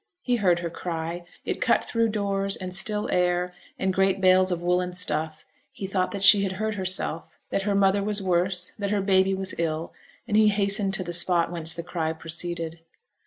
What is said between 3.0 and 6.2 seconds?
air, and great bales of woollen stuff; he thought